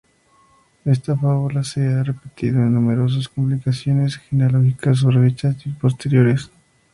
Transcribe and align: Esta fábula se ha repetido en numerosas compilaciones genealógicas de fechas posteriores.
Esta 0.83 1.15
fábula 1.15 1.63
se 1.63 1.87
ha 1.87 2.01
repetido 2.01 2.57
en 2.57 2.73
numerosas 2.73 3.27
compilaciones 3.27 4.17
genealógicas 4.17 5.05
de 5.05 5.11
fechas 5.13 5.55
posteriores. 5.79 6.49